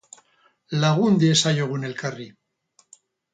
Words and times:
Lagun 0.83 1.19
diezaiogun 1.23 1.85
elkarri 1.91 2.27